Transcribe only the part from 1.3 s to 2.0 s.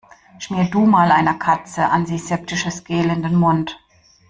Katze